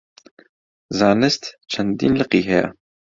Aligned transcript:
زانست 0.97 1.43
چەندین 1.71 2.13
لقی 2.19 2.41
هەیە. 2.49 2.67